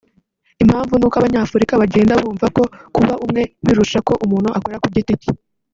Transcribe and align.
Impamvu 0.63 0.93
ni 0.95 1.05
uko 1.07 1.15
abanyafurika 1.17 1.79
bagenda 1.81 2.13
bumva 2.21 2.45
ko 2.55 2.63
kuba 2.95 3.13
umwe 3.25 3.41
birusha 3.65 3.99
ko 4.07 4.13
umuntu 4.25 4.49
akora 4.57 4.81
ku 4.83 4.87
giti 4.95 5.13
cye 5.21 5.31